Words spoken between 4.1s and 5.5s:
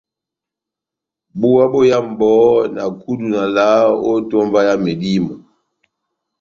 etómba yá medímo.